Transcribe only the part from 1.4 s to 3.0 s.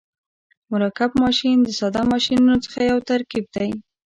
د ساده ماشینونو څخه یو